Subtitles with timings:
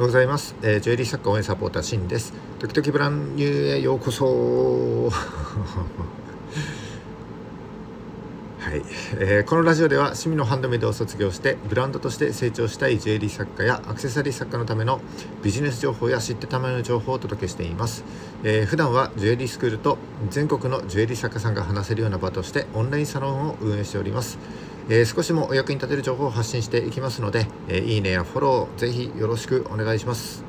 [0.00, 2.32] ようございます、えー、ジュエリー作家応援サポーターシンです。
[2.58, 5.10] 時々ブランニューへようこそ。
[8.60, 8.82] はい、
[9.18, 15.02] えー、このラジオでは趣味のハンドメイドを卒業してブランドとして成長したいジュエリー作家やアクセサリー作家のための
[15.42, 18.04] ビジネス情報や知ってための情報をお届けしています、
[18.42, 19.98] えー、普段はジュエリースクールと
[20.30, 24.38] 全国のジュエリー作家さんが話せるような場としてオンラインサロンを運営しております、
[24.92, 30.44] えー、少しもお役に立てる情報を発信していきますので、えー、いいねやフォローぜひよろしくお願いします。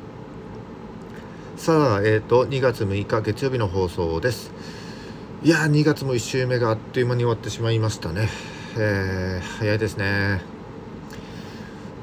[1.57, 4.51] さあ、えーと、2月6日月曜日の放送です。
[5.43, 8.29] いや2月も1週目があっという間に終わってしまいましたね、
[8.77, 10.60] えー、早いですね。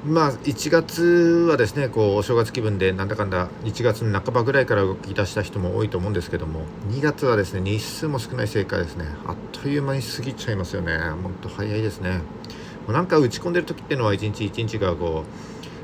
[0.07, 1.03] まあ1月
[1.49, 9.07] はですねこうお正月気分でなんだかんだ1月の半ばぐらいから動き出した人も多いと思うんですけども2月はですね日数も少ないせいかですね。
[9.27, 10.97] あっという間に過ぎちゃいますよね。
[11.23, 12.19] ほんと早いですね。
[12.19, 15.25] もうなんか打ち込んでる時っていうのは一日一日がこ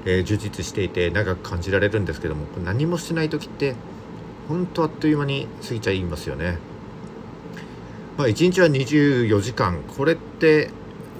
[0.07, 3.75] う、えー、充実していて長く感じられるんですけども何もしてない時って
[4.49, 6.59] 本当あっという間に過ぎちゃいますよね。
[8.17, 9.83] まあ、1日は24時間。
[9.99, 10.71] これって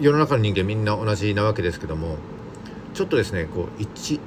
[0.01, 2.19] 世の中の人間みんな同じなわけですけども
[2.95, 4.21] ちょっとですねこう1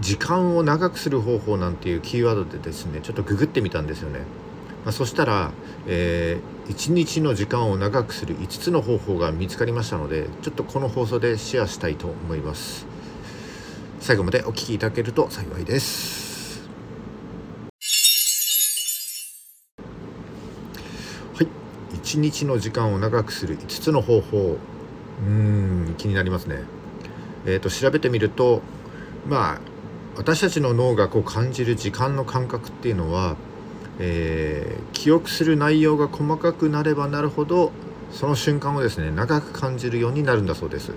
[0.00, 4.20] 時間を長くする方法なんていうキーワードでですねちょっとググってみたんですよね、
[4.84, 5.52] まあ、そしたら、
[5.86, 12.86] えー、1日の時間を長くする5つの方法が見つかりましたのでちょっとこの放送でシェアしたいと思います。
[14.00, 16.68] 最後までお聴きいただけると幸いです。
[21.34, 21.46] はい。
[21.94, 24.58] 1日の時間を長くする5つの方法。
[25.20, 26.81] うん気になりますね。
[27.46, 28.62] えーと、調べてみると
[29.28, 29.60] まあ
[30.16, 33.36] 私たちの脳がこう感じる時間の感覚っていうのは、
[33.98, 37.72] えー、記憶する内容が細かくなればなるほど
[38.10, 40.92] その瞬間をですね長く感じるようになるんだそうです。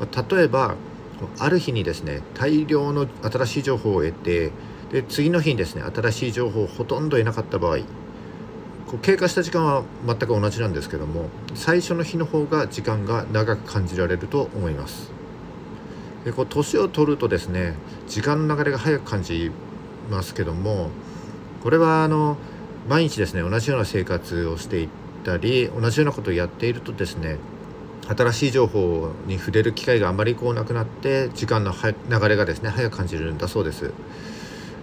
[0.00, 0.76] まあ、例えば
[1.38, 4.52] ある日にですね大量の新しい情報を得て
[4.92, 7.78] で次の日にですね新しい情報をほとんど得なかった場合
[8.86, 15.15] こう経過した時間は全く同じなんですけども最初の日の方が時間が長く感じられると思います
[16.26, 17.74] でこう年を取るとですね
[18.08, 19.52] 時間の流れが早く感じ
[20.10, 20.90] ますけども
[21.62, 22.36] これはあの
[22.88, 24.88] 毎日ですね同じような生活をしていっ
[25.24, 27.38] たり同じようなことをやっているとですね
[28.08, 33.92] 新しい情報に触れる機会があまりこうなくなって時間の流れがですね早く感じるんだそうです。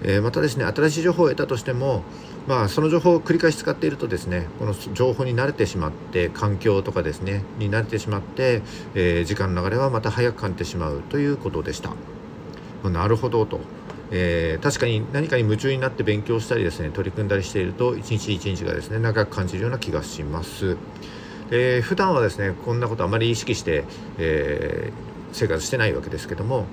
[0.03, 2.03] えー、またですね新しい情報を得たとしても
[2.47, 8.61] まあその情報を繰り返し使っているとですねこの情報に慣れてしまって環境とかですねに慣れてしまって、
[8.95, 11.93] えー、時間の流れはまた早く感じてしまうということでした。
[12.89, 13.61] なるほどと。
[14.11, 20.77] えー、確かに何かに夢中になって勉強したりですね取り組んだりしていると一日一日がですね長く感じるような気がします。
[21.49, 23.85] えー、普段はですねこんなことあまり意識して、
[24.17, 26.65] えー、生活してないわけですけども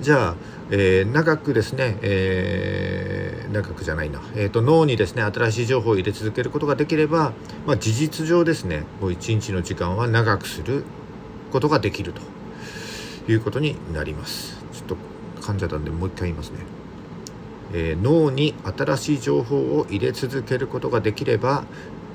[0.00, 0.34] じゃあ、
[0.70, 7.32] えー、長くですね、えー、長くじゃないな、えーと、脳にですね新しい情報を入れ続けることができれば、
[7.66, 10.84] まあ、事実上ですねもう一日の時間は長くする
[11.52, 12.20] ことができると。
[13.28, 14.56] いうことになります。
[14.72, 14.96] ちょっと
[15.42, 16.58] 噛んじゃったんでもう一回言いますね、
[17.72, 21.64] えー、脳に新しい情報を入れ続けることができれば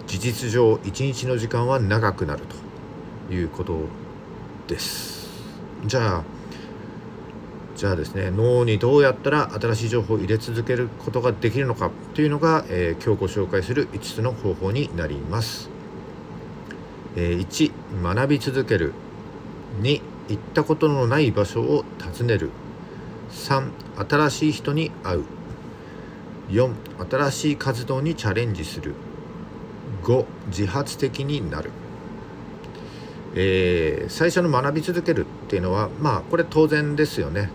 [0.06, 2.44] 事実上一日の時間は長くなる
[3.28, 3.80] ということ
[4.68, 5.28] です。
[5.86, 6.24] じゃあ
[7.76, 15.70] じゃあですね脳にどうやったら新しい情報を入れ続けることができるのかというのが、えー、今日ご紹介する5つの方法になります、
[17.18, 17.72] えー、1
[18.02, 18.94] 学び続ける。
[19.82, 22.50] 2行ったことのない場所を訪ねる。
[23.32, 23.72] 3
[24.08, 25.26] 新しい人に会う。
[26.50, 26.74] 4
[27.10, 28.96] 新しい活動にチャレンジする。
[30.04, 31.72] 5自発的になる。
[33.36, 37.50] えー、最初の学び続けるっていうのはまあこれ当然ですよね。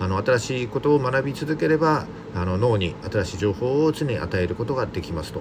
[0.00, 5.40] あの新しいことを学び続ければあの脳に新しい情報を常に与えることができますと。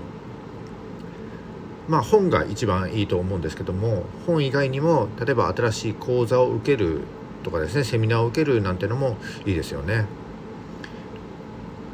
[1.87, 7.01] まあ本が一番いいと思うんですけども本以外にも例えば新しい講座を受ける
[7.43, 10.05] とかですねセミナーを受けるなんてのもいいですよね。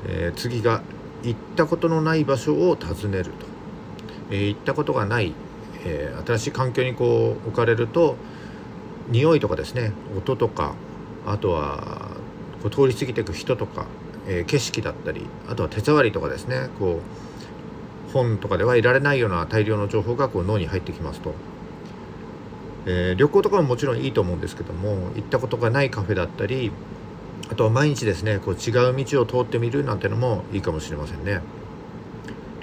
[0.08, 0.82] えー、次が
[1.24, 3.32] 行ったことのない場所を訪ねると、
[4.32, 5.34] えー、行ったことがない、
[5.84, 8.16] えー、新しい環境にこう置かれると
[9.10, 10.76] 匂いとかですね音とか
[11.26, 12.19] あとは
[12.62, 13.86] こう通り過ぎていく人とか、
[14.28, 17.02] えー、景色だったりあとは手触りとかですねこ
[18.10, 21.34] う本とかではいられないような大量の情報がこう脳に入ってきますと、
[22.86, 26.72] えー、旅行とかももちろんいいと思うんですけども行ったことがないカフェだったり
[27.52, 31.42] あとは毎日ですねこう違う道を通ってみるなんてのもいいかもしれませんね、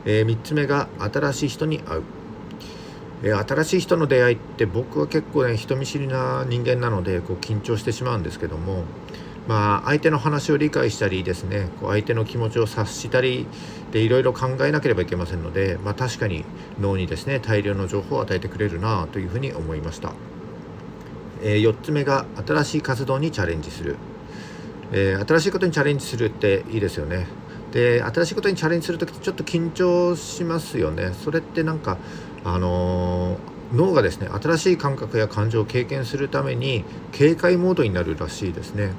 [0.04, 2.02] えー、3つ目が新しい人に会う。
[3.22, 8.84] え新しい人の出会いって僕は結構ね人見知りな人間なのでこう緊張してしまうんですけども
[9.48, 13.46] まあ、相手の話を理解したりですねこう相手の気持ちを察したり
[13.92, 16.44] でいろいろ考えなければいけませんので、まあ、確かに
[16.80, 20.12] 脳にですね大量の情報を与えてくれるなというふうに思いました、
[21.42, 23.96] えー、4つ目が新しい活動にチャレンジする、
[24.92, 27.26] えー、新しいことにチャレンジするっていいですよね。
[27.72, 31.12] で新しいことにチャレンジする時ってちょっと緊張しますよね。
[31.12, 31.98] それってなんか
[32.44, 38.92] あのー脳がですね新しい感覚や感情を経験するために警戒モードになるらしいですね。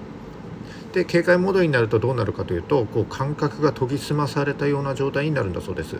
[0.94, 5.98] で警戒モードになるとどうなるかというとこう感覚が研ぎ澄まされたような状態になるんだそうです。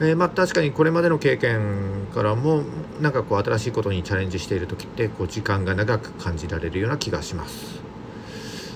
[0.00, 2.62] えー、まあ、確かにこれまでの経験からも
[3.00, 7.80] なんかこう新しいことにチャレンジしている時ってこう時間が長く感じられるような気がします。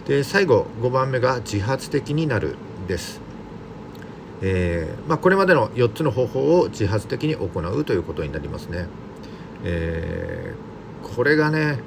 [0.06, 2.56] で最後5番目が自発的になる
[2.88, 3.20] です。
[4.44, 8.88] えー、まあ、これまでの4つの方法を自発的に行うということになりますね。
[9.62, 11.78] えー、これがね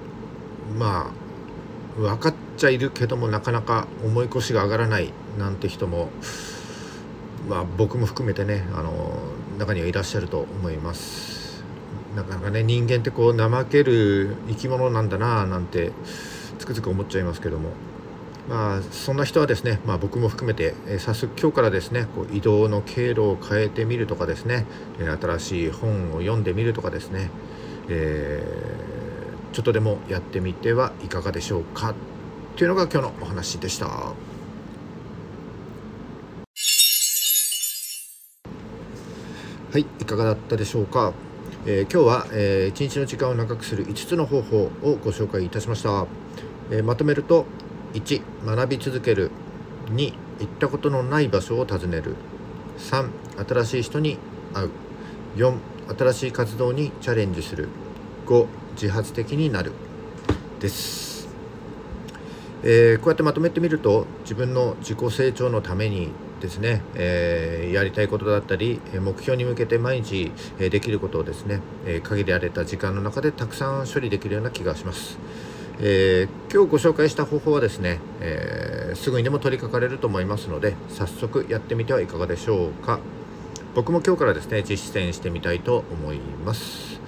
[0.80, 1.25] まあ
[1.98, 6.10] 分かっちゃいるけどもなかなか重い腰が上がらないなんて人も
[7.48, 9.20] まあ僕も含めてねあの
[9.58, 11.64] 中にはいらっしゃると思います。
[12.16, 15.92] なかなかね人間ってこう怠ける生き物なんだななんて
[16.60, 17.72] つくづく思っちゃいますけども。
[18.50, 24.68] まあそんな人はですね、まあ、僕も含めて、えー、早速今日からですねこう移動の経路を変えてみるとかですね、
[25.00, 27.32] えー、新しい本を読んでみるとかですね、
[27.90, 28.95] えー、
[29.56, 31.96] ちょっとでもやってみてはいかがでしょうか
[32.58, 33.88] というのが今日のお話でした。
[33.88, 34.14] は
[39.76, 41.14] い、いかがだったでしょうか？
[41.66, 44.70] えー、今日は、えー、1日の時間を長くする5つの方法を
[45.02, 46.06] ご紹介いたしました。
[46.70, 47.46] えー、まとめると
[47.94, 49.32] 1学び続ける
[49.86, 52.18] 2行ったことのない場所を訪ねる
[52.78, 53.10] 3
[53.48, 54.18] 新しい人に
[54.54, 54.72] 会う
[55.38, 55.58] 4
[55.98, 57.70] 新しい活動にチャレンジする
[58.26, 59.72] 5自発的になる。
[60.60, 61.28] です。
[62.64, 66.10] えー、こうやってまとめてみると自分の自己成長のために
[66.42, 75.18] ですね、えー、やりたいことだったり目標に向けて毎日できることをですね、え限られた時間の中でたくさん処理できるような気がします。
[75.80, 83.00] えー、今日ご紹介した方法はですね、えー、すぐにでも取り掛かれると思いますので早速やってみてはいかがでしょうか。
[83.76, 87.02] 僕も今日からですね実践してみたいと思います。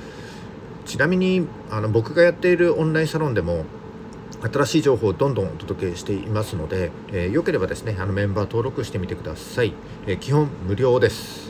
[0.87, 3.65] ちなみにあの僕がやっているオンラインサロンでも
[4.41, 9.73] 新しい情報をどんどんお届けしていますので、えー、よければですねあのメンバー登録してみてください、
[10.07, 11.47] えー、基本無料です。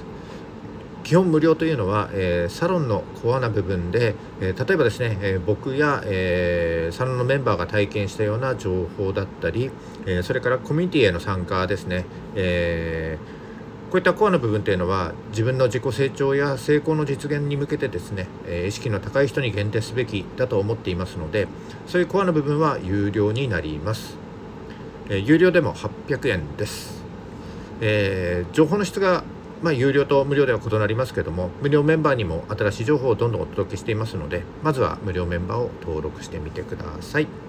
[1.04, 9.72] 基本無料というのは、えー、サロンのコアな部分で、えー、例えばですね、えー、僕や、えサロンのメンバーが体験したような情報だったり、
[10.06, 12.04] えそれからコミュニティへの参加ですね、
[12.36, 13.37] えー
[13.90, 21.48] こういったコアの部分というのは自分の自己成長や成功の実現に向けてですね、え意識の高い人に限定すべきだと思っていますので
[21.88, 24.18] そういうコアの部分は有料になります、
[25.10, 27.02] え有料でも800円です、
[27.80, 29.24] えー、情報の質が
[29.62, 37.47] まあ、有料と無料では異なりますけども無料メンバーにも新しい情報をどんどんお届けしていますのでまずは無料メンバーを登録してみてください。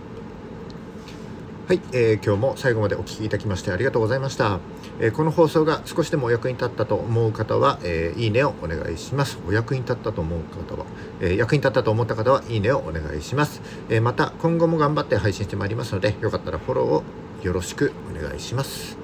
[1.68, 4.58] はい、えー、今日も最後までお聴きいただきましてありがとうございました、
[5.00, 9.38] えー、この放送が少しでもお役に立ったと思う方は、えー、いいねをお願いします。
[9.46, 10.86] お役に立ったと思う方は、
[11.20, 13.60] え役に立ったと思った方はいいねをお願いします、
[13.90, 17.02] えまた今後も頑張って配信してまいりますのでよかったらフォローを
[17.42, 18.96] よろしくお願いします。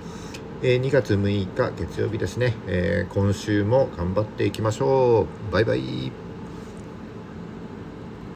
[0.62, 5.52] え2月6日月曜日ですね、え今週も頑張っていきましょう。
[5.52, 6.23] バイバイ。